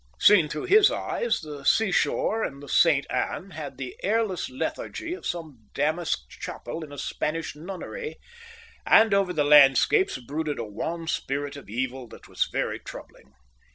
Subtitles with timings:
[0.19, 5.27] Seen through his eyes, the seashore in the Saint Anne had the airless lethargy of
[5.27, 8.15] some damasked chapel in a Spanish nunnery,
[8.83, 13.35] and over the landscapes brooded a wan spirit of evil that was very troubling.